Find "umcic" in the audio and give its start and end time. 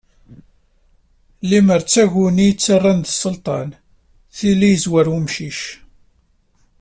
5.17-5.59